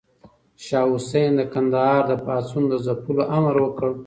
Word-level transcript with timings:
شاه 0.65 0.89
حسين 0.93 1.31
د 1.37 1.41
کندهار 1.53 2.01
د 2.07 2.13
پاڅون 2.25 2.63
د 2.69 2.73
ځپلو 2.85 3.23
امر 3.37 3.55
وکړ. 3.61 3.89